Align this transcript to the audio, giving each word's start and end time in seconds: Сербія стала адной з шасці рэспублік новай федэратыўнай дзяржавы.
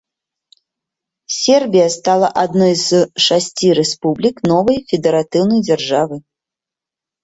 Сербія 1.39 1.83
стала 1.97 2.31
адной 2.45 2.73
з 2.85 3.03
шасці 3.29 3.67
рэспублік 3.83 4.37
новай 4.57 4.85
федэратыўнай 4.93 5.61
дзяржавы. 5.71 6.15